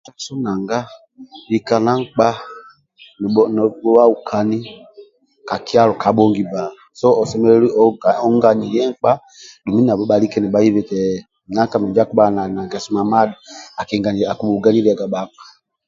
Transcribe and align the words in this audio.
Ali 0.03 0.07
na 0.07 0.11
mugaso 0.13 0.33
nanga 0.43 0.79
lika 1.51 1.75
na 1.85 1.91
nkpa 2.01 2.29
nibhuakani 3.55 4.59
ka 5.49 5.55
kyalo 5.65 5.65
ka 5.65 5.65
kyalo 5.67 5.93
kabhongi 6.03 6.43
bba 6.47 6.63
so 6.99 7.07
osemelelu 7.21 7.67
onganilie 8.25 8.81
nkpa 8.91 9.11
dumbi 9.63 9.81
nabho 9.83 10.03
bhalike 10.09 10.37
nibhaibi 10.39 10.79
eti 10.83 10.99
nanga 11.53 11.75
minjo 11.79 11.99
akibhaga 12.03 12.35
na 12.53 12.61
ngeso 12.67 12.89
mamada 12.97 13.35
akibhuganyiliaga 13.81 15.05
bhakpa 15.13 15.43